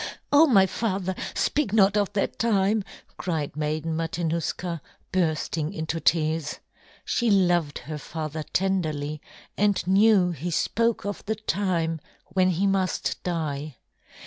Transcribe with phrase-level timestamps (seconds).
[0.31, 1.13] "Oh, my father!
[1.35, 2.83] Speak not of that time,"
[3.17, 4.81] cried Maiden Matanuska,
[5.11, 6.57] bursting into tears.
[7.05, 9.21] She loved her father tenderly
[9.55, 12.01] and knew he spoke of the time
[12.33, 13.77] when he must die.